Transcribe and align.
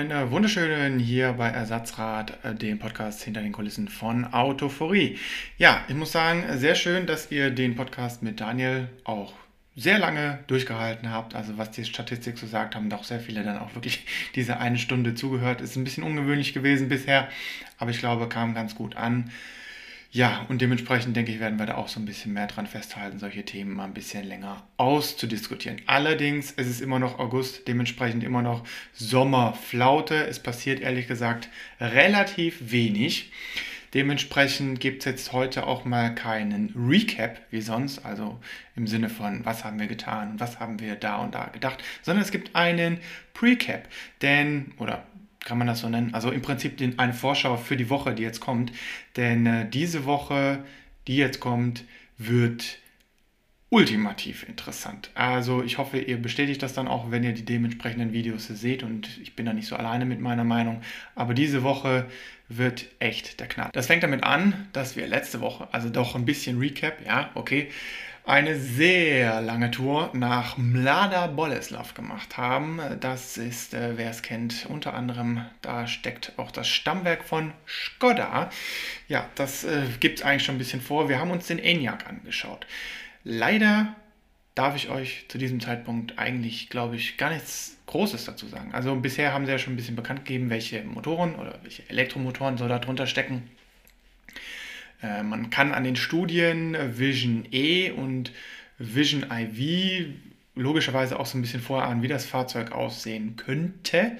Einen 0.00 0.12
äh, 0.12 0.30
wunderschönen 0.30 0.98
hier 0.98 1.34
bei 1.34 1.50
Ersatzrad, 1.50 2.42
äh, 2.42 2.54
dem 2.54 2.78
Podcast 2.78 3.22
hinter 3.22 3.42
den 3.42 3.52
Kulissen 3.52 3.86
von 3.86 4.24
Autophorie. 4.24 5.18
Ja, 5.58 5.84
ich 5.88 5.94
muss 5.94 6.10
sagen, 6.10 6.42
sehr 6.56 6.74
schön, 6.74 7.06
dass 7.06 7.30
ihr 7.30 7.50
den 7.50 7.76
Podcast 7.76 8.22
mit 8.22 8.40
Daniel 8.40 8.88
auch 9.04 9.34
sehr 9.76 9.98
lange 9.98 10.38
durchgehalten 10.46 11.10
habt. 11.10 11.34
Also 11.34 11.58
was 11.58 11.72
die 11.72 11.84
Statistik 11.84 12.38
so 12.38 12.46
sagt, 12.46 12.76
haben 12.76 12.88
doch 12.88 13.04
sehr 13.04 13.20
viele 13.20 13.42
dann 13.42 13.58
auch 13.58 13.74
wirklich 13.74 14.06
diese 14.36 14.56
eine 14.56 14.78
Stunde 14.78 15.14
zugehört. 15.14 15.60
Ist 15.60 15.76
ein 15.76 15.84
bisschen 15.84 16.04
ungewöhnlich 16.04 16.54
gewesen 16.54 16.88
bisher, 16.88 17.28
aber 17.76 17.90
ich 17.90 17.98
glaube, 17.98 18.26
kam 18.26 18.54
ganz 18.54 18.74
gut 18.74 18.96
an. 18.96 19.30
Ja, 20.12 20.44
und 20.48 20.60
dementsprechend 20.60 21.14
denke 21.14 21.30
ich, 21.30 21.38
werden 21.38 21.60
wir 21.60 21.66
da 21.66 21.76
auch 21.76 21.86
so 21.86 22.00
ein 22.00 22.04
bisschen 22.04 22.32
mehr 22.32 22.48
dran 22.48 22.66
festhalten, 22.66 23.20
solche 23.20 23.44
Themen 23.44 23.74
mal 23.74 23.84
ein 23.84 23.94
bisschen 23.94 24.24
länger 24.24 24.66
auszudiskutieren. 24.76 25.82
Allerdings 25.86 26.52
es 26.56 26.66
ist 26.66 26.80
immer 26.80 26.98
noch 26.98 27.20
August, 27.20 27.68
dementsprechend 27.68 28.24
immer 28.24 28.42
noch 28.42 28.64
Sommerflaute. 28.92 30.26
Es 30.26 30.40
passiert 30.40 30.80
ehrlich 30.80 31.06
gesagt 31.06 31.48
relativ 31.78 32.72
wenig. 32.72 33.30
Dementsprechend 33.94 34.80
gibt 34.80 35.00
es 35.00 35.04
jetzt 35.04 35.32
heute 35.32 35.68
auch 35.68 35.84
mal 35.84 36.12
keinen 36.12 36.74
Recap 36.76 37.40
wie 37.52 37.60
sonst, 37.60 38.04
also 38.04 38.40
im 38.74 38.88
Sinne 38.88 39.10
von, 39.10 39.44
was 39.44 39.64
haben 39.64 39.78
wir 39.78 39.86
getan 39.86 40.32
und 40.32 40.40
was 40.40 40.58
haben 40.58 40.80
wir 40.80 40.96
da 40.96 41.18
und 41.18 41.36
da 41.36 41.46
gedacht, 41.46 41.84
sondern 42.02 42.24
es 42.24 42.32
gibt 42.32 42.56
einen 42.56 42.98
Precap. 43.32 43.88
Denn, 44.22 44.72
oder 44.78 45.04
kann 45.44 45.58
man 45.58 45.66
das 45.66 45.80
so 45.80 45.88
nennen? 45.88 46.14
Also 46.14 46.30
im 46.30 46.42
Prinzip 46.42 46.76
den, 46.76 46.98
eine 46.98 47.14
Vorschau 47.14 47.56
für 47.56 47.76
die 47.76 47.90
Woche, 47.90 48.14
die 48.14 48.22
jetzt 48.22 48.40
kommt. 48.40 48.72
Denn 49.16 49.46
äh, 49.46 49.68
diese 49.68 50.04
Woche, 50.04 50.64
die 51.06 51.16
jetzt 51.16 51.40
kommt, 51.40 51.84
wird 52.18 52.78
ultimativ 53.70 54.48
interessant. 54.48 55.10
Also 55.14 55.62
ich 55.62 55.78
hoffe, 55.78 55.98
ihr 55.98 56.20
bestätigt 56.20 56.62
das 56.62 56.72
dann 56.72 56.88
auch, 56.88 57.12
wenn 57.12 57.22
ihr 57.22 57.32
die 57.32 57.44
dementsprechenden 57.44 58.12
Videos 58.12 58.48
seht 58.48 58.82
und 58.82 59.18
ich 59.22 59.36
bin 59.36 59.46
da 59.46 59.52
nicht 59.52 59.68
so 59.68 59.76
alleine 59.76 60.04
mit 60.04 60.20
meiner 60.20 60.44
Meinung. 60.44 60.82
Aber 61.14 61.34
diese 61.34 61.62
Woche 61.62 62.06
wird 62.48 62.86
echt 62.98 63.38
der 63.38 63.46
Knall. 63.46 63.70
Das 63.72 63.86
fängt 63.86 64.02
damit 64.02 64.24
an, 64.24 64.68
dass 64.72 64.96
wir 64.96 65.06
letzte 65.06 65.40
Woche, 65.40 65.68
also 65.72 65.88
doch 65.88 66.16
ein 66.16 66.24
bisschen 66.24 66.58
Recap, 66.58 67.06
ja, 67.06 67.30
okay, 67.34 67.70
eine 68.30 68.56
sehr 68.56 69.40
lange 69.40 69.72
Tour 69.72 70.10
nach 70.12 70.56
Mlada 70.56 71.26
Boleslav 71.26 71.94
gemacht 71.94 72.36
haben. 72.36 72.80
Das 73.00 73.36
ist, 73.36 73.74
äh, 73.74 73.96
wer 73.98 74.10
es 74.10 74.22
kennt, 74.22 74.66
unter 74.68 74.94
anderem, 74.94 75.44
da 75.62 75.88
steckt 75.88 76.34
auch 76.36 76.52
das 76.52 76.68
Stammwerk 76.68 77.24
von 77.24 77.52
Skoda. 77.66 78.50
Ja, 79.08 79.28
das 79.34 79.64
äh, 79.64 79.82
gibt 79.98 80.20
es 80.20 80.24
eigentlich 80.24 80.44
schon 80.44 80.54
ein 80.54 80.58
bisschen 80.58 80.80
vor. 80.80 81.08
Wir 81.08 81.18
haben 81.18 81.32
uns 81.32 81.48
den 81.48 81.58
ENIAC 81.58 82.08
angeschaut. 82.08 82.68
Leider 83.24 83.96
darf 84.54 84.76
ich 84.76 84.90
euch 84.90 85.24
zu 85.26 85.36
diesem 85.36 85.58
Zeitpunkt 85.58 86.16
eigentlich, 86.16 86.70
glaube 86.70 86.94
ich, 86.94 87.16
gar 87.16 87.30
nichts 87.30 87.78
Großes 87.86 88.26
dazu 88.26 88.46
sagen. 88.46 88.72
Also 88.72 88.94
bisher 88.94 89.32
haben 89.32 89.44
sie 89.44 89.52
ja 89.52 89.58
schon 89.58 89.72
ein 89.72 89.76
bisschen 89.76 89.96
bekannt 89.96 90.24
gegeben, 90.24 90.50
welche 90.50 90.84
Motoren 90.84 91.34
oder 91.34 91.58
welche 91.62 91.82
Elektromotoren 91.90 92.58
so 92.58 92.68
da 92.68 92.78
drunter 92.78 93.08
stecken. 93.08 93.50
Äh, 95.02 95.22
man 95.22 95.50
kann 95.50 95.72
an 95.72 95.84
den 95.84 95.96
Studien 95.96 96.76
Vision 96.98 97.46
E 97.50 97.90
und 97.90 98.32
Vision 98.78 99.26
IV 99.30 100.08
logischerweise 100.54 101.18
auch 101.18 101.26
so 101.26 101.38
ein 101.38 101.42
bisschen 101.42 101.60
vorahnen, 101.60 102.02
wie 102.02 102.08
das 102.08 102.24
Fahrzeug 102.24 102.72
aussehen 102.72 103.36
könnte. 103.36 104.12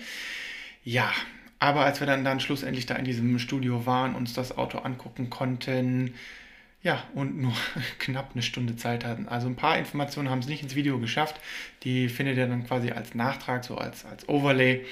Ja, 0.84 1.12
aber 1.58 1.84
als 1.84 2.00
wir 2.00 2.06
dann, 2.06 2.24
dann 2.24 2.40
schlussendlich 2.40 2.86
da 2.86 2.94
in 2.96 3.04
diesem 3.04 3.38
Studio 3.38 3.84
waren, 3.86 4.14
uns 4.14 4.32
das 4.32 4.56
Auto 4.56 4.78
angucken 4.78 5.28
konnten, 5.28 6.14
ja, 6.82 7.04
und 7.14 7.38
nur 7.38 7.52
knapp 7.98 8.30
eine 8.32 8.42
Stunde 8.42 8.76
Zeit 8.76 9.04
hatten. 9.04 9.28
Also 9.28 9.46
ein 9.46 9.56
paar 9.56 9.78
Informationen 9.78 10.30
haben 10.30 10.38
es 10.38 10.46
nicht 10.46 10.62
ins 10.62 10.74
Video 10.74 10.98
geschafft. 10.98 11.38
Die 11.82 12.08
findet 12.08 12.38
ihr 12.38 12.46
dann 12.46 12.66
quasi 12.66 12.90
als 12.90 13.14
Nachtrag, 13.14 13.64
so 13.64 13.76
als, 13.76 14.06
als 14.06 14.28
Overlay. 14.28 14.86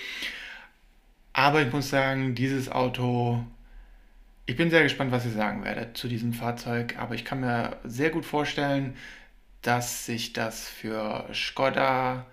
Aber 1.32 1.62
ich 1.62 1.72
muss 1.72 1.88
sagen, 1.88 2.34
dieses 2.34 2.70
Auto 2.70 3.42
ich 4.48 4.56
bin 4.56 4.70
sehr 4.70 4.82
gespannt, 4.82 5.12
was 5.12 5.26
ihr 5.26 5.32
sagen 5.32 5.62
werdet 5.62 5.98
zu 5.98 6.08
diesem 6.08 6.32
Fahrzeug, 6.32 6.96
aber 6.98 7.14
ich 7.14 7.26
kann 7.26 7.40
mir 7.40 7.76
sehr 7.84 8.08
gut 8.08 8.24
vorstellen, 8.24 8.96
dass 9.60 10.06
sich 10.06 10.32
das 10.32 10.66
für 10.66 11.28
Skoda 11.34 12.24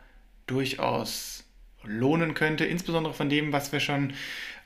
durchaus 0.48 1.44
lohnen 1.84 2.34
könnte, 2.34 2.64
insbesondere 2.64 3.14
von 3.14 3.28
dem, 3.28 3.52
was 3.52 3.74
wir 3.74 3.82
schon 3.82 4.14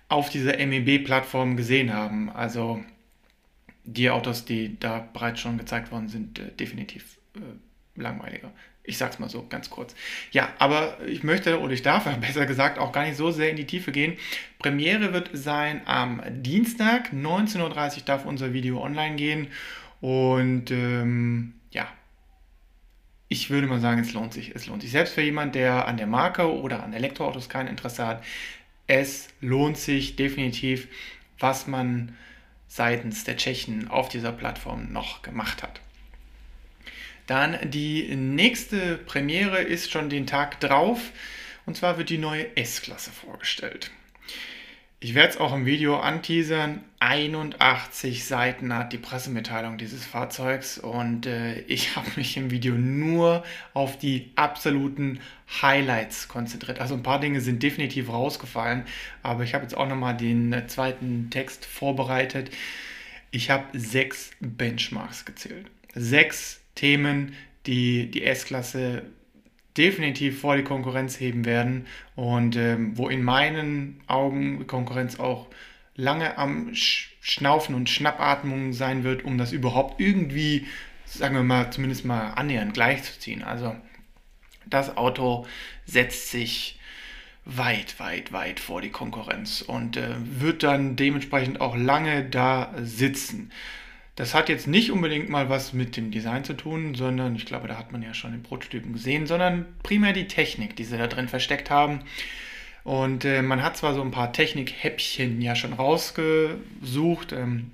auf 0.10 0.30
dieser 0.30 0.64
MEB-Plattform 0.64 1.58
gesehen 1.58 1.92
haben. 1.92 2.30
Also 2.30 2.84
die 3.84 4.12
Autos, 4.12 4.46
die 4.46 4.80
da 4.80 5.10
bereits 5.12 5.40
schon 5.40 5.58
gezeigt 5.58 5.92
worden 5.92 6.08
sind, 6.08 6.38
äh, 6.38 6.52
definitiv 6.52 7.18
äh, 7.36 8.00
langweiliger. 8.00 8.52
Ich 8.90 8.98
sag's 8.98 9.20
mal 9.20 9.30
so 9.30 9.46
ganz 9.48 9.70
kurz. 9.70 9.96
Ja, 10.32 10.50
aber 10.58 10.98
ich 11.06 11.24
möchte 11.24 11.60
oder 11.60 11.74
ich 11.74 11.84
darf 11.84 12.06
besser 12.22 12.46
gesagt 12.46 12.80
auch 12.80 12.92
gar 12.92 13.06
nicht 13.06 13.18
so 13.18 13.32
sehr 13.32 13.50
in 13.50 13.56
die 13.56 13.66
Tiefe 13.66 13.92
gehen. 13.92 14.18
Premiere 14.58 15.14
wird 15.14 15.30
sein 15.34 15.82
am 15.86 16.22
Dienstag, 16.28 17.14
19.30 17.14 17.62
Uhr 17.62 18.04
darf 18.06 18.26
unser 18.26 18.52
Video 18.52 18.82
online 18.82 19.16
gehen. 19.16 19.48
Und 20.02 20.72
ähm, 20.72 21.54
ja, 21.72 21.88
ich 23.28 23.50
würde 23.52 23.68
mal 23.68 23.80
sagen, 23.80 24.02
es 24.02 24.14
lohnt 24.14 24.34
sich. 24.34 24.56
Es 24.56 24.66
lohnt 24.66 24.82
sich. 24.82 24.92
Selbst 24.92 25.14
für 25.14 25.22
jemanden, 25.22 25.54
der 25.54 25.88
an 25.88 25.98
der 25.98 26.08
Marke 26.08 26.52
oder 26.52 26.84
an 26.84 26.94
Elektroautos 26.94 27.48
kein 27.48 27.68
Interesse 27.68 28.08
hat, 28.08 28.24
es 28.88 29.28
lohnt 29.40 29.78
sich 29.78 30.16
definitiv, 30.16 30.88
was 31.38 31.68
man 31.68 32.16
seitens 32.68 33.24
der 33.24 33.38
Tschechen 33.38 33.88
auf 33.88 34.10
dieser 34.10 34.32
Plattform 34.32 34.92
noch 34.92 35.22
gemacht 35.22 35.62
hat. 35.62 35.80
Dann 37.30 37.60
die 37.64 38.16
nächste 38.16 38.98
Premiere 38.98 39.62
ist 39.62 39.92
schon 39.92 40.10
den 40.10 40.26
Tag 40.26 40.60
drauf. 40.62 41.12
Und 41.68 41.78
zwar 41.78 42.00
wird 42.00 42.10
die 42.10 42.18
neue 42.18 42.58
S-Klasse 42.58 43.12
vorgestellt. 43.12 43.92
Ich 45.00 45.14
werde 45.14 45.34
es 45.34 45.38
auch 45.38 45.54
im 45.54 45.68
Video 45.68 46.00
anteasern. 46.00 46.84
81 47.00 48.26
Seiten 48.26 48.74
hat 48.74 48.94
die 48.94 48.98
Pressemitteilung 48.98 49.78
dieses 49.78 50.08
Fahrzeugs 50.08 50.80
und 50.80 51.28
äh, 51.28 51.60
ich 51.68 51.96
habe 51.96 52.10
mich 52.16 52.36
im 52.36 52.50
Video 52.50 52.74
nur 52.74 53.44
auf 53.76 54.00
die 54.00 54.32
absoluten 54.36 55.20
Highlights 55.62 56.30
konzentriert. 56.30 56.82
Also 56.82 56.96
ein 56.96 57.04
paar 57.04 57.20
Dinge 57.20 57.42
sind 57.42 57.62
definitiv 57.62 58.10
rausgefallen, 58.10 58.86
aber 59.22 59.44
ich 59.44 59.54
habe 59.54 59.64
jetzt 59.64 59.78
auch 59.78 59.88
nochmal 59.88 60.18
den 60.18 60.52
äh, 60.52 60.66
zweiten 60.66 61.30
Text 61.30 61.64
vorbereitet. 61.66 62.50
Ich 63.30 63.52
habe 63.52 63.66
sechs 63.78 64.32
Benchmarks 64.40 65.26
gezählt. 65.26 65.68
Sechs 65.94 66.59
Themen, 66.80 67.34
die 67.66 68.10
die 68.10 68.24
S-Klasse 68.24 69.04
definitiv 69.78 70.40
vor 70.40 70.56
die 70.56 70.64
Konkurrenz 70.64 71.20
heben 71.20 71.46
werden 71.46 71.88
und 72.16 72.56
ähm, 72.56 72.98
wo 72.98 73.10
in 73.10 73.22
meinen 73.22 74.02
Augen 74.08 74.66
Konkurrenz 74.66 75.20
auch 75.20 75.48
lange 75.96 76.38
am 76.38 76.72
Schnaufen 76.74 77.76
und 77.76 77.90
Schnappatmung 77.90 78.72
sein 78.72 79.04
wird, 79.04 79.26
um 79.26 79.38
das 79.38 79.52
überhaupt 79.52 80.00
irgendwie, 80.00 80.68
sagen 81.06 81.36
wir 81.36 81.44
mal, 81.44 81.70
zumindest 81.72 82.06
mal 82.06 82.32
annähernd 82.32 82.74
gleichzuziehen. 82.74 83.44
Also 83.44 83.76
das 84.66 84.96
Auto 84.96 85.46
setzt 85.86 86.32
sich 86.32 86.80
weit, 87.44 88.00
weit, 88.00 88.32
weit 88.32 88.60
vor 88.62 88.82
die 88.82 88.92
Konkurrenz 88.92 89.62
und 89.62 89.98
äh, 89.98 90.16
wird 90.18 90.64
dann 90.64 90.96
dementsprechend 90.96 91.60
auch 91.60 91.76
lange 91.76 92.24
da 92.24 92.74
sitzen. 92.82 93.52
Das 94.20 94.34
hat 94.34 94.50
jetzt 94.50 94.68
nicht 94.68 94.92
unbedingt 94.92 95.30
mal 95.30 95.48
was 95.48 95.72
mit 95.72 95.96
dem 95.96 96.12
Design 96.12 96.44
zu 96.44 96.52
tun, 96.52 96.94
sondern 96.94 97.38
ich 97.38 97.46
glaube, 97.46 97.70
da 97.70 97.78
hat 97.78 97.94
man 97.94 98.02
ja 98.02 98.14
schon 98.14 98.34
den 98.34 98.44
Prototypen 98.44 98.92
gesehen, 98.92 99.28
sondern 99.28 99.66
primär 99.82 100.12
die 100.12 100.28
Technik, 100.28 100.76
die 100.76 100.84
sie 100.84 100.98
da 100.98 101.08
drin 101.08 101.30
versteckt 101.30 101.70
haben. 101.70 102.02
Und 102.84 103.24
äh, 103.24 103.42
man 103.42 103.64
hat 103.64 103.78
zwar 103.78 103.94
so 103.94 104.02
ein 104.02 104.12
paar 104.12 104.34
Technik-Häppchen 104.34 105.42
ja 105.42 105.56
schon 105.56 105.72
rausgesucht. 105.72 107.32
Ähm, 107.32 107.72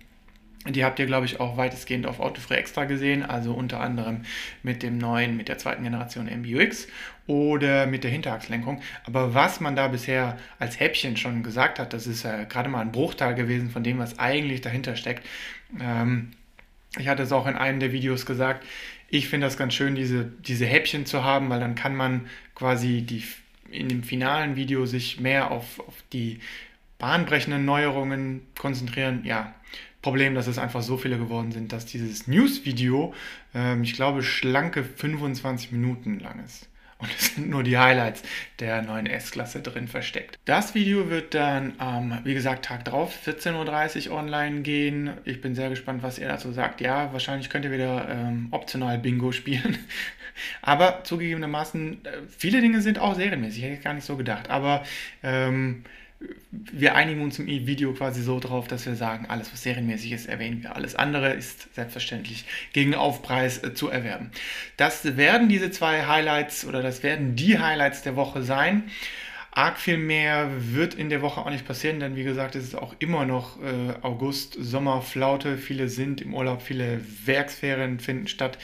die 0.67 0.83
habt 0.83 0.97
ihr, 0.99 1.05
glaube 1.05 1.25
ich, 1.25 1.39
auch 1.39 1.57
weitestgehend 1.57 2.07
auf 2.07 2.19
Autofree 2.19 2.55
Extra 2.55 2.85
gesehen, 2.85 3.23
also 3.23 3.53
unter 3.53 3.81
anderem 3.81 4.21
mit 4.63 4.81
dem 4.81 4.97
neuen, 4.97 5.37
mit 5.37 5.47
der 5.47 5.57
zweiten 5.57 5.83
Generation 5.83 6.25
MBUX 6.25 6.87
oder 7.27 7.85
mit 7.85 8.03
der 8.03 8.12
Hinterachslenkung. 8.12 8.81
Aber 9.06 9.33
was 9.33 9.59
man 9.59 9.75
da 9.75 9.88
bisher 9.88 10.38
als 10.57 10.79
Häppchen 10.79 11.17
schon 11.17 11.44
gesagt 11.44 11.77
hat, 11.77 11.94
das 11.94 12.07
ist 12.07 12.23
ja 12.23 12.44
gerade 12.45 12.69
mal 12.69 12.81
ein 12.81 12.91
Bruchteil 12.91 13.35
gewesen 13.35 13.69
von 13.69 13.83
dem, 13.83 14.00
was 14.00 14.17
eigentlich 14.17 14.62
dahinter 14.62 14.95
steckt. 14.95 15.25
Ähm, 15.79 16.31
ich 16.97 17.07
hatte 17.07 17.23
es 17.23 17.31
auch 17.31 17.45
in 17.45 17.56
einem 17.56 17.79
der 17.79 17.91
Videos 17.91 18.25
gesagt, 18.25 18.65
ich 19.09 19.29
finde 19.29 19.47
das 19.47 19.57
ganz 19.57 19.73
schön, 19.73 19.95
diese, 19.95 20.25
diese 20.25 20.65
Häppchen 20.65 21.06
zu 21.06 21.23
haben, 21.23 21.50
weil 21.50 21.59
dann 21.59 21.75
kann 21.75 21.95
man 21.95 22.27
quasi 22.56 23.01
die, 23.01 23.23
in 23.69 23.88
dem 23.88 24.03
finalen 24.03 24.56
Video 24.56 24.85
sich 24.85 25.19
mehr 25.19 25.51
auf, 25.51 25.79
auf 25.79 25.95
die 26.11 26.39
bahnbrechenden 26.97 27.65
Neuerungen 27.65 28.42
konzentrieren. 28.57 29.24
Ja, 29.24 29.53
Problem, 30.06 30.36
dass 30.36 30.45
es 30.45 30.59
einfach 30.59 30.83
so 30.83 30.97
viele 30.97 31.18
geworden 31.18 31.51
sind, 31.51 31.74
dass 31.74 31.88
dieses 31.88 32.27
News-Video, 32.27 33.13
ähm, 33.56 33.81
ich 33.81 33.94
glaube, 33.94 34.21
schlanke 34.21 34.83
25 34.83 35.71
Minuten 35.71 36.19
lang 36.19 36.44
ist. 36.45 36.69
Und 37.00 37.09
es 37.18 37.33
sind 37.33 37.50
nur 37.50 37.63
die 37.63 37.77
Highlights 37.77 38.21
der 38.59 38.83
neuen 38.83 39.07
S-Klasse 39.07 39.62
drin 39.62 39.88
versteckt. 39.88 40.38
Das 40.45 40.75
Video 40.75 41.09
wird 41.09 41.33
dann, 41.33 41.74
ähm, 41.81 42.19
wie 42.24 42.36
gesagt, 42.36 42.65
Tag 42.65 42.86
drauf, 42.86 43.13
14.30 43.25 44.09
Uhr 44.09 44.15
online 44.15 44.62
gehen. 44.62 45.09
Ich 45.25 45.42
bin 45.42 45.56
sehr 45.56 45.69
gespannt, 45.69 46.03
was 46.03 46.19
ihr 46.19 46.27
dazu 46.27 46.51
sagt. 46.51 46.81
Ja, 46.81 47.12
wahrscheinlich 47.12 47.50
könnt 47.50 47.65
ihr 47.65 47.71
wieder 47.71 48.07
ähm, 48.07 48.50
optional 48.51 49.00
Bingo 49.00 49.31
spielen. 49.31 49.77
Aber 50.62 51.03
zugegebenermaßen, 51.03 52.06
äh, 52.06 52.09
viele 52.30 52.62
Dinge 52.62 52.81
sind 52.81 53.00
auch 53.00 53.15
serienmäßig, 53.15 53.63
hätte 53.63 53.74
ich 53.74 53.83
gar 53.83 53.94
nicht 53.95 54.06
so 54.06 54.15
gedacht. 54.15 54.51
Aber 54.51 54.83
ähm, 55.24 55.83
wir 56.51 56.95
einigen 56.95 57.22
uns 57.22 57.39
im 57.39 57.48
Video 57.48 57.94
quasi 57.94 58.22
so 58.22 58.39
drauf, 58.39 58.68
dass 58.68 58.86
wir 58.86 58.95
sagen, 58.95 59.25
alles, 59.27 59.51
was 59.51 59.63
serienmäßig 59.63 60.12
ist, 60.12 60.25
erwähnen 60.27 60.63
wir. 60.63 60.75
Alles 60.75 60.95
andere 60.95 61.33
ist 61.33 61.74
selbstverständlich 61.75 62.45
gegen 62.74 62.95
Aufpreis 62.95 63.63
äh, 63.63 63.74
zu 63.74 63.89
erwerben. 63.89 64.31
Das 64.77 65.18
werden 65.18 65.50
diese 65.50 65.72
zwei 65.72 66.06
Highlights 66.06 66.66
oder 66.66 66.81
das 66.81 67.04
werden 67.04 67.36
die 67.36 67.60
Highlights 67.60 68.04
der 68.04 68.16
Woche 68.16 68.44
sein. 68.44 68.83
Arg 69.51 69.80
viel 69.80 69.98
mehr 69.98 70.50
wird 70.57 70.95
in 70.95 71.10
der 71.10 71.22
Woche 71.22 71.39
auch 71.39 71.50
nicht 71.50 71.66
passieren, 71.66 72.01
denn 72.01 72.18
wie 72.18 72.25
gesagt, 72.25 72.56
es 72.56 72.66
ist 72.66 72.75
auch 72.75 72.94
immer 73.00 73.25
noch 73.25 73.57
äh, 73.62 73.94
August, 74.01 74.57
Sommer, 74.60 75.01
Flaute. 75.01 75.57
Viele 75.57 75.88
sind 75.88 76.19
im 76.19 76.33
Urlaub, 76.33 76.62
viele 76.62 77.00
Werksferien 77.25 78.01
finden 78.01 78.28
statt. 78.28 78.57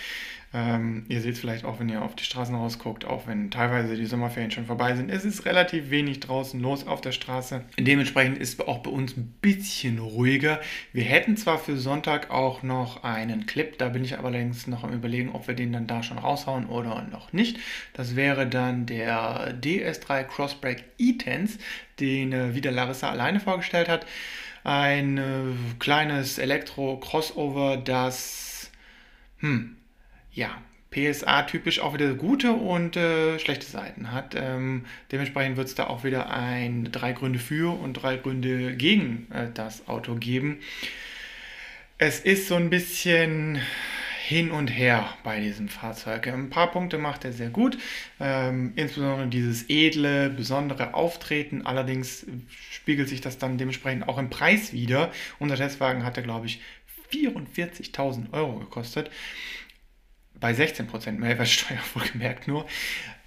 Ähm, 0.54 1.06
ihr 1.08 1.22
seht 1.22 1.36
es 1.36 1.40
vielleicht 1.40 1.64
auch, 1.64 1.80
wenn 1.80 1.88
ihr 1.88 2.02
auf 2.02 2.16
die 2.16 2.26
Straßen 2.26 2.54
rausguckt, 2.54 3.06
auch 3.06 3.26
wenn 3.26 3.52
teilweise 3.52 3.96
die 3.96 4.06
Sommerferien 4.06 4.52
schon 4.52 4.66
vorbei 4.66 4.96
sind. 4.96 5.10
Es 5.10 5.24
ist 5.24 5.46
relativ 5.46 5.90
wenig 5.92 6.20
draußen 6.20 6.60
los 6.60 6.86
auf 6.86 7.00
der 7.00 7.14
Straße. 7.14 7.64
Dementsprechend 7.80 8.38
ist 8.38 8.60
auch 8.68 8.80
bei 8.80 8.92
uns 8.92 9.16
ein 9.16 9.34
bisschen 9.42 10.00
ruhiger. 10.00 10.60
Wir 10.92 11.06
hätten 11.06 11.38
zwar 11.38 11.58
für 11.58 11.78
Sonntag 11.78 12.32
auch 12.32 12.64
noch 12.64 13.04
einen 13.04 13.46
Clip, 13.46 13.78
da 13.78 13.88
bin 13.90 14.04
ich 14.04 14.18
aber 14.18 14.28
allerdings 14.28 14.68
noch 14.68 14.84
am 14.84 14.92
überlegen, 14.92 15.30
ob 15.30 15.48
wir 15.48 15.56
den 15.56 15.72
dann 15.72 15.88
da 15.88 16.04
schon 16.04 16.18
raushauen 16.18 16.66
oder 16.66 17.02
noch 17.10 17.32
nicht. 17.32 17.58
Das 17.94 18.18
wäre 18.18 18.46
dann 18.46 18.86
der 18.86 19.58
DS3 19.62 20.24
Crossbreak 20.26 20.84
E-Tense, 20.98 21.60
den 22.02 22.34
äh, 22.34 22.56
wieder 22.56 22.72
Larissa 22.72 23.10
alleine 23.10 23.40
vorgestellt 23.40 23.88
hat. 23.88 24.06
Ein 24.66 25.18
äh, 25.18 25.22
kleines 25.80 26.38
Elektro-Crossover, 26.38 27.78
das 27.78 28.70
hm, 29.40 29.78
ja, 30.34 30.62
PSA 30.92 31.44
typisch 31.44 31.80
auch 31.80 31.94
wieder 31.94 32.14
gute 32.14 32.52
und 32.52 32.98
äh, 32.98 33.40
schlechte 33.40 33.66
Seiten 33.66 34.12
hat. 34.12 34.36
Ähm, 34.36 34.86
dementsprechend 35.12 35.56
wird 35.56 35.68
es 35.68 35.76
da 35.76 35.88
auch 35.88 36.04
wieder 36.04 36.30
ein 36.30 36.92
drei 36.92 37.14
Gründe 37.14 37.40
für 37.40 37.78
und 37.80 37.94
drei 37.94 38.18
Gründe 38.18 38.76
gegen 38.76 39.28
äh, 39.32 39.48
das 39.54 39.88
Auto 39.88 40.16
geben. 40.16 40.60
Es 41.98 42.20
ist 42.20 42.48
so 42.48 42.56
ein 42.56 42.70
bisschen 42.70 43.60
hin 44.28 44.52
und 44.52 44.68
her 44.68 45.10
bei 45.24 45.40
diesem 45.40 45.70
Fahrzeug. 45.70 46.28
Ein 46.28 46.50
paar 46.50 46.72
Punkte 46.72 46.98
macht 46.98 47.26
er 47.26 47.32
sehr 47.32 47.50
gut, 47.50 47.78
ähm, 48.20 48.74
insbesondere 48.76 49.28
dieses 49.28 49.70
edle, 49.70 50.30
besondere 50.30 50.94
Auftreten. 50.94 51.66
Allerdings 51.66 52.26
spiegelt 52.72 53.08
sich 53.08 53.22
das 53.22 53.38
dann 53.38 53.58
dementsprechend 53.58 54.08
auch 54.08 54.18
im 54.18 54.30
Preis 54.30 54.74
wieder. 54.74 55.12
Unser 55.40 55.56
Testwagen 55.56 56.04
hatte, 56.04 56.22
glaube 56.22 56.48
ich, 56.48 56.62
44.000 57.12 58.32
Euro 58.34 58.60
gekostet 58.60 59.12
bei 60.42 60.52
16% 60.52 61.14
Mehrwertsteuer 61.14 61.80
wohlgemerkt 61.94 62.50
nur. 62.50 62.66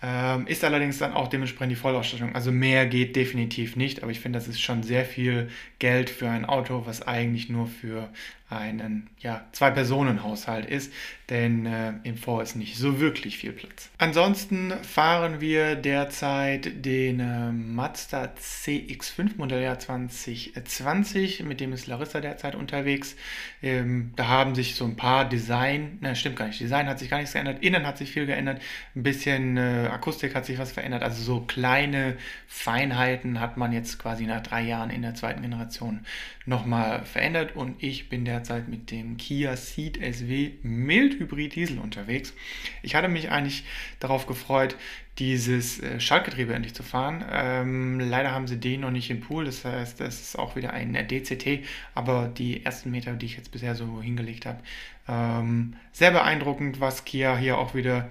Ähm, 0.06 0.46
ist 0.46 0.62
allerdings 0.64 0.98
dann 0.98 1.14
auch 1.14 1.28
dementsprechend 1.28 1.72
die 1.72 1.76
Vollausstattung. 1.76 2.34
Also 2.34 2.52
mehr 2.52 2.84
geht 2.84 3.16
definitiv 3.16 3.74
nicht, 3.74 4.02
aber 4.02 4.12
ich 4.12 4.20
finde, 4.20 4.38
das 4.38 4.48
ist 4.48 4.60
schon 4.60 4.82
sehr 4.82 5.06
viel 5.06 5.48
Geld 5.78 6.10
für 6.10 6.28
ein 6.28 6.44
Auto, 6.44 6.82
was 6.84 7.00
eigentlich 7.00 7.48
nur 7.48 7.66
für 7.66 8.10
einen 8.50 9.08
ja, 9.18 9.46
Zwei-Personen-Haushalt 9.52 10.66
ist, 10.66 10.92
denn 11.30 11.64
äh, 11.64 11.94
im 12.02 12.16
V 12.16 12.40
ist 12.40 12.56
nicht 12.56 12.76
so 12.76 13.00
wirklich 13.00 13.38
viel 13.38 13.52
Platz. 13.52 13.88
Ansonsten 13.96 14.72
fahren 14.82 15.40
wir 15.40 15.76
derzeit 15.76 16.84
den 16.84 17.20
äh, 17.20 17.50
Mazda 17.52 18.34
CX5 18.38 19.36
Modelljahr 19.38 19.78
2020, 19.78 21.42
mit 21.42 21.60
dem 21.60 21.72
ist 21.72 21.86
Larissa 21.86 22.20
derzeit 22.20 22.54
unterwegs. 22.54 23.16
Ähm, 23.62 24.12
da 24.16 24.28
haben 24.28 24.54
sich 24.54 24.74
so 24.74 24.84
ein 24.84 24.96
paar 24.96 25.26
Design, 25.26 25.98
ne, 26.02 26.14
stimmt 26.14 26.36
gar 26.36 26.46
nicht, 26.46 26.60
Design 26.60 26.86
hat 26.86 26.98
sich 26.98 27.08
gar 27.08 27.18
nichts 27.18 27.32
geändert, 27.32 27.62
innen 27.62 27.86
hat 27.86 27.96
sich 27.96 28.12
viel 28.12 28.26
geändert, 28.26 28.60
ein 28.94 29.02
bisschen 29.02 29.56
äh, 29.56 29.88
Akustik 29.94 30.34
hat 30.34 30.44
sich 30.44 30.58
was 30.58 30.72
verändert, 30.72 31.02
also 31.02 31.22
so 31.22 31.40
kleine 31.40 32.16
Feinheiten 32.46 33.40
hat 33.40 33.56
man 33.56 33.72
jetzt 33.72 33.98
quasi 33.98 34.26
nach 34.26 34.42
drei 34.42 34.62
Jahren 34.62 34.90
in 34.90 35.02
der 35.02 35.14
zweiten 35.14 35.42
Generation 35.42 36.00
nochmal 36.46 37.04
verändert 37.04 37.56
und 37.56 37.82
ich 37.82 38.08
bin 38.08 38.24
derzeit 38.24 38.68
mit 38.68 38.90
dem 38.90 39.16
Kia 39.16 39.56
Ceed 39.56 39.96
SW 39.96 40.52
Mildhybrid 40.62 41.54
Diesel 41.54 41.78
unterwegs. 41.78 42.34
Ich 42.82 42.94
hatte 42.94 43.08
mich 43.08 43.30
eigentlich 43.30 43.64
darauf 44.00 44.26
gefreut, 44.26 44.76
dieses 45.18 45.80
äh, 45.80 46.00
Schaltgetriebe 46.00 46.52
endlich 46.52 46.74
zu 46.74 46.82
fahren. 46.82 47.24
Ähm, 47.30 48.00
leider 48.00 48.32
haben 48.32 48.46
sie 48.46 48.58
den 48.58 48.80
noch 48.80 48.90
nicht 48.90 49.10
im 49.10 49.20
Pool, 49.20 49.44
das 49.44 49.64
heißt, 49.64 50.00
das 50.00 50.20
ist 50.20 50.38
auch 50.38 50.56
wieder 50.56 50.72
ein 50.72 50.92
DCT, 50.92 51.64
aber 51.94 52.26
die 52.26 52.64
ersten 52.64 52.90
Meter, 52.90 53.12
die 53.12 53.26
ich 53.26 53.36
jetzt 53.36 53.52
bisher 53.52 53.74
so 53.74 54.02
hingelegt 54.02 54.44
habe, 54.44 54.58
ähm, 55.06 55.76
sehr 55.92 56.10
beeindruckend, 56.10 56.80
was 56.80 57.04
Kia 57.04 57.36
hier 57.36 57.58
auch 57.58 57.74
wieder 57.74 58.10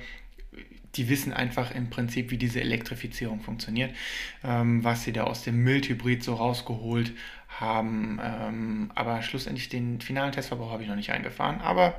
die 0.96 1.10
wissen 1.10 1.34
einfach 1.34 1.72
im 1.72 1.90
Prinzip, 1.90 2.32
wie 2.32 2.38
diese 2.38 2.62
Elektrifizierung 2.62 3.42
funktioniert, 3.42 3.96
ähm, 4.44 4.84
was 4.84 5.04
sie 5.04 5.14
da 5.14 5.24
aus 5.24 5.44
dem 5.44 5.64
Mildhybrid 5.64 6.24
so 6.24 6.36
rausgeholt 6.36 7.14
haben. 7.48 8.20
Ähm, 8.24 8.92
aber 8.96 9.22
schlussendlich 9.22 9.70
den 9.70 10.02
finalen 10.02 10.32
Testverbrauch 10.32 10.72
habe 10.72 10.84
ich 10.84 10.90
noch 10.90 10.96
nicht 10.96 11.12
eingefahren. 11.12 11.62
Aber 11.62 11.96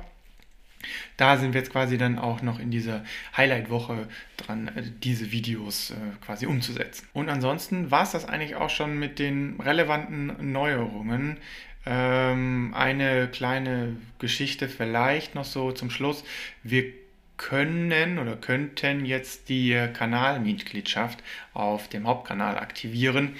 da 1.17 1.37
sind 1.37 1.53
wir 1.53 1.61
jetzt 1.61 1.71
quasi 1.71 1.97
dann 1.97 2.19
auch 2.19 2.41
noch 2.41 2.59
in 2.59 2.71
dieser 2.71 3.03
Highlight-Woche 3.35 4.07
dran, 4.37 4.69
äh, 4.69 4.83
diese 5.03 5.31
Videos 5.31 5.91
äh, 5.91 5.95
quasi 6.25 6.45
umzusetzen. 6.45 7.07
Und 7.13 7.29
ansonsten 7.29 7.91
war 7.91 8.03
es 8.03 8.11
das 8.11 8.25
eigentlich 8.25 8.55
auch 8.55 8.69
schon 8.69 8.97
mit 8.97 9.19
den 9.19 9.59
relevanten 9.59 10.51
Neuerungen. 10.51 11.37
Ähm, 11.85 12.73
eine 12.75 13.27
kleine 13.27 13.95
Geschichte 14.19 14.67
vielleicht 14.69 15.35
noch 15.35 15.45
so 15.45 15.71
zum 15.71 15.89
Schluss. 15.89 16.23
Wir 16.63 16.85
können 17.37 18.19
oder 18.19 18.35
könnten 18.35 19.05
jetzt 19.05 19.49
die 19.49 19.87
Kanalmitgliedschaft 19.93 21.21
auf 21.53 21.87
dem 21.87 22.05
Hauptkanal 22.05 22.57
aktivieren. 22.57 23.35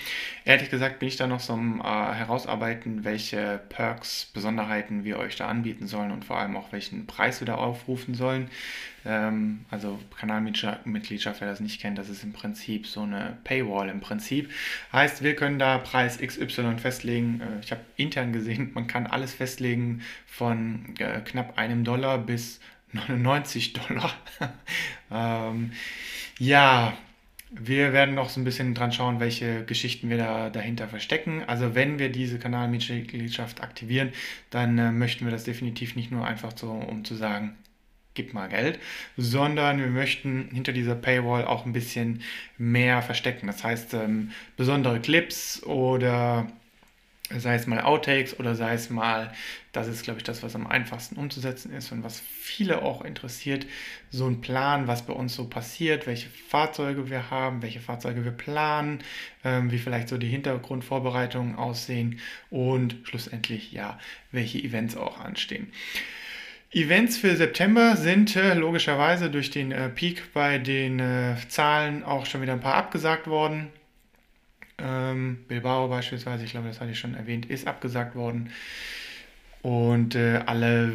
Ehrlich 0.46 0.70
gesagt 0.70 1.00
bin 1.00 1.10
ich 1.10 1.18
da 1.18 1.28
noch 1.28 1.42
so 1.42 1.54
am 1.54 1.82
äh, 1.82 1.84
herausarbeiten, 1.84 3.04
welche 3.04 3.60
Perks, 3.70 4.32
Besonderheiten 4.34 5.04
wir 5.04 5.20
euch 5.20 5.36
da 5.36 5.48
anbieten 5.48 5.88
sollen 5.88 6.12
und 6.12 6.24
vor 6.24 6.38
allem 6.38 6.56
auch 6.56 6.72
welchen 6.72 7.08
Preis 7.08 7.42
wir 7.42 7.46
da 7.46 7.56
aufrufen 7.56 8.16
sollen. 8.16 8.50
Ähm, 9.06 9.66
also 9.70 10.00
Kanalmitgliedschaft, 10.18 11.42
wer 11.42 11.48
das 11.48 11.60
nicht 11.60 11.80
kennt, 11.80 11.98
das 11.98 12.10
ist 12.10 12.24
im 12.24 12.34
Prinzip 12.34 12.88
so 12.88 13.02
eine 13.02 13.38
Paywall 13.44 13.90
im 13.90 14.00
Prinzip. 14.00 14.50
Heißt, 14.92 15.22
wir 15.22 15.36
können 15.36 15.60
da 15.60 15.78
Preis 15.78 16.18
XY 16.18 16.78
festlegen. 16.78 17.42
Äh, 17.42 17.64
ich 17.64 17.72
habe 17.72 17.82
intern 17.98 18.34
gesehen, 18.34 18.72
man 18.74 18.88
kann 18.88 19.08
alles 19.08 19.34
festlegen 19.34 20.02
von 20.26 20.96
äh, 21.00 21.20
knapp 21.22 21.58
einem 21.58 21.84
Dollar 21.84 22.18
bis 22.18 22.60
99 22.96 23.74
Dollar. 23.74 24.14
ähm, 25.12 25.72
ja, 26.40 26.98
wir 27.52 27.94
werden 27.94 28.16
noch 28.16 28.30
so 28.30 28.42
ein 28.42 28.44
bisschen 28.44 28.74
dran 28.74 28.92
schauen, 28.92 29.20
welche 29.20 29.64
Geschichten 29.66 30.10
wir 30.10 30.18
da 30.18 30.50
dahinter 30.50 30.88
verstecken. 30.88 31.44
Also 31.48 31.76
wenn 31.76 32.00
wir 32.00 32.10
diese 32.10 32.40
Kanalmitgliedschaft 32.40 33.62
aktivieren, 33.62 34.12
dann 34.50 34.78
äh, 34.78 34.92
möchten 34.92 35.26
wir 35.26 35.32
das 35.32 35.44
definitiv 35.44 35.96
nicht 35.96 36.12
nur 36.12 36.26
einfach 36.26 36.52
so, 36.56 36.72
um 36.72 37.06
zu 37.06 37.16
sagen, 37.16 37.56
gib 38.14 38.34
mal 38.34 38.50
Geld, 38.50 38.80
sondern 39.18 39.80
wir 39.80 39.88
möchten 39.88 40.50
hinter 40.52 40.72
dieser 40.72 40.96
Paywall 40.96 41.46
auch 41.46 41.66
ein 41.66 41.74
bisschen 41.74 42.22
mehr 42.58 43.02
verstecken. 43.02 43.48
Das 43.48 43.64
heißt, 43.64 43.94
ähm, 43.94 44.32
besondere 44.58 45.00
Clips 45.00 45.62
oder 45.64 46.48
sei 47.40 47.56
es 47.56 47.68
mal 47.68 47.82
Outtakes 47.82 48.40
oder 48.40 48.56
sei 48.56 48.74
es 48.74 48.90
mal, 48.90 49.32
das 49.72 49.88
ist, 49.88 50.04
glaube 50.04 50.20
ich, 50.20 50.24
das, 50.24 50.44
was 50.44 50.56
am 50.56 50.68
einfachsten 50.68 51.18
umzusetzen 51.18 51.74
ist 51.74 51.92
und 51.92 52.04
was 52.04 52.20
viele 52.20 52.82
auch 52.82 53.04
interessiert, 53.04 53.66
so 54.10 54.28
ein 54.28 54.42
Plan, 54.42 54.88
was 54.88 55.06
bei 55.06 55.14
uns 55.14 55.36
so 55.36 55.48
passiert, 55.48 56.08
welche 56.08 56.30
Fahrzeuge 56.30 57.10
wir 57.10 57.30
haben, 57.30 57.62
welche 57.62 57.80
Fahrzeuge 57.80 58.24
wir 58.24 58.32
planen, 58.32 59.00
ähm, 59.44 59.72
wie 59.72 59.80
vielleicht 59.80 60.10
so 60.10 60.18
die 60.18 60.30
Hintergrundvorbereitungen 60.30 61.56
aussehen 61.56 62.20
und 62.50 62.96
schlussendlich, 63.04 63.72
ja, 63.72 64.00
welche 64.32 64.60
Events 64.60 64.96
auch 64.96 65.20
anstehen. 65.20 65.72
Events 66.72 67.16
für 67.16 67.38
September 67.38 67.96
sind 67.96 68.36
äh, 68.36 68.54
logischerweise 68.54 69.30
durch 69.30 69.50
den 69.50 69.72
äh, 69.72 69.88
Peak 69.88 70.34
bei 70.34 70.58
den 70.58 71.00
äh, 71.00 71.36
Zahlen 71.48 72.04
auch 72.04 72.26
schon 72.26 72.42
wieder 72.42 72.52
ein 72.52 72.60
paar 72.60 72.76
abgesagt 72.76 73.28
worden. 73.28 73.72
Ähm, 74.78 75.40
Bilbao 75.48 75.88
beispielsweise, 75.88 76.44
ich 76.44 76.52
glaube, 76.52 76.68
das 76.68 76.82
hatte 76.82 76.92
ich 76.92 77.00
schon 77.00 77.16
erwähnt, 77.16 77.46
ist 77.46 77.68
abgesagt 77.68 78.16
worden. 78.16 78.50
Und 79.62 80.14
äh, 80.14 80.42
alle 80.46 80.92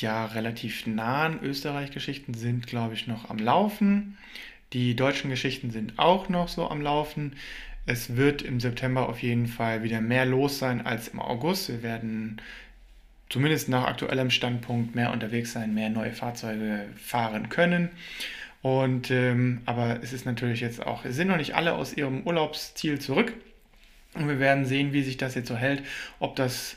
ja 0.00 0.24
relativ 0.26 0.86
nahen 0.86 1.38
Österreich-Geschichten 1.42 2.32
sind, 2.34 2.66
glaube 2.66 2.94
ich, 2.94 3.06
noch 3.06 3.28
am 3.28 3.38
Laufen. 3.38 4.16
Die 4.72 4.96
deutschen 4.96 5.30
Geschichten 5.30 5.70
sind 5.70 5.98
auch 5.98 6.28
noch 6.28 6.48
so 6.48 6.70
am 6.70 6.80
Laufen. 6.80 7.36
Es 7.86 8.16
wird 8.16 8.42
im 8.42 8.60
September 8.60 9.08
auf 9.08 9.20
jeden 9.22 9.46
Fall 9.46 9.82
wieder 9.82 10.00
mehr 10.00 10.24
los 10.24 10.58
sein 10.58 10.86
als 10.86 11.08
im 11.08 11.20
August. 11.20 11.68
Wir 11.68 11.82
werden 11.82 12.40
zumindest 13.28 13.68
nach 13.68 13.84
aktuellem 13.84 14.30
Standpunkt 14.30 14.94
mehr 14.94 15.12
unterwegs 15.12 15.52
sein, 15.52 15.74
mehr 15.74 15.90
neue 15.90 16.12
Fahrzeuge 16.12 16.86
fahren 16.96 17.48
können. 17.48 17.90
Und 18.62 19.10
ähm, 19.10 19.62
aber 19.66 20.02
es 20.02 20.12
ist 20.12 20.26
natürlich 20.26 20.60
jetzt 20.60 20.84
auch, 20.86 21.04
es 21.04 21.16
sind 21.16 21.28
noch 21.28 21.36
nicht 21.38 21.54
alle 21.54 21.74
aus 21.74 21.94
ihrem 21.94 22.22
Urlaubsziel 22.26 22.98
zurück. 23.00 23.32
Und 24.14 24.28
wir 24.28 24.38
werden 24.40 24.64
sehen, 24.66 24.92
wie 24.92 25.02
sich 25.02 25.16
das 25.16 25.34
jetzt 25.34 25.48
so 25.48 25.56
hält, 25.56 25.84
ob 26.18 26.36
das 26.36 26.76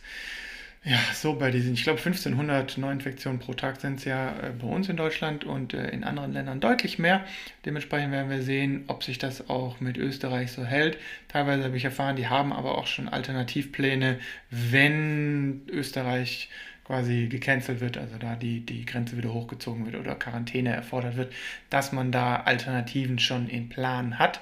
Ja, 0.86 1.00
so 1.14 1.36
bei 1.36 1.50
diesen, 1.50 1.74
ich 1.76 1.84
glaube 1.84 2.00
1500 2.00 2.78
Neuinfektionen 2.78 3.40
pro 3.40 3.54
Tag 3.54 3.80
sind 3.80 4.00
es 4.00 4.06
ja 4.06 4.38
äh, 4.40 4.52
bei 4.52 4.68
uns 4.68 4.90
in 4.90 4.98
Deutschland 4.98 5.46
und 5.46 5.74
äh, 5.74 5.88
in 5.90 6.04
anderen 6.04 6.34
Ländern 6.34 6.60
deutlich 6.60 7.00
mehr. 7.00 7.26
Dementsprechend 7.66 8.12
werden 8.12 8.30
wir 8.30 8.42
sehen, 8.42 8.84
ob 8.88 9.02
sich 9.04 9.18
das 9.18 9.50
auch 9.50 9.80
mit 9.80 9.98
Österreich 9.98 10.52
so 10.52 10.66
hält. 10.66 10.98
Teilweise 11.30 11.64
habe 11.64 11.78
ich 11.78 11.86
erfahren, 11.86 12.18
die 12.18 12.28
haben 12.28 12.52
aber 12.52 12.78
auch 12.78 12.88
schon 12.88 13.08
Alternativpläne, 13.08 14.20
wenn 14.50 15.62
Österreich 15.70 16.50
quasi 16.86 17.28
gecancelt 17.28 17.80
wird, 17.80 17.98
also 17.98 18.18
da 18.18 18.36
die, 18.36 18.60
die 18.62 18.86
Grenze 18.86 19.18
wieder 19.18 19.34
hochgezogen 19.34 19.86
wird 19.86 19.96
oder 19.96 20.16
Quarantäne 20.16 20.74
erfordert 20.74 21.16
wird, 21.16 21.34
dass 21.70 21.92
man 21.92 22.12
da 22.12 22.38
Alternativen 22.38 23.20
schon 23.20 23.48
in 23.48 23.70
Plan 23.70 24.20
hat. 24.20 24.42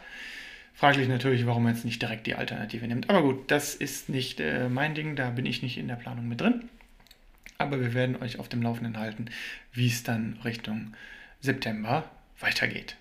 Fraglich 0.73 1.07
natürlich, 1.07 1.45
warum 1.45 1.63
man 1.63 1.75
jetzt 1.75 1.85
nicht 1.85 2.01
direkt 2.01 2.25
die 2.25 2.35
Alternative 2.35 2.87
nimmt. 2.87 3.09
Aber 3.09 3.21
gut, 3.21 3.51
das 3.51 3.75
ist 3.75 4.09
nicht 4.09 4.39
äh, 4.39 4.67
mein 4.69 4.95
Ding, 4.95 5.15
da 5.15 5.29
bin 5.29 5.45
ich 5.45 5.61
nicht 5.61 5.77
in 5.77 5.87
der 5.87 5.95
Planung 5.95 6.27
mit 6.27 6.41
drin. 6.41 6.69
Aber 7.59 7.79
wir 7.79 7.93
werden 7.93 8.15
euch 8.21 8.39
auf 8.39 8.49
dem 8.49 8.63
Laufenden 8.63 8.97
halten, 8.97 9.25
wie 9.71 9.87
es 9.87 10.01
dann 10.01 10.39
Richtung 10.43 10.93
September 11.39 12.09
weitergeht. 12.39 12.95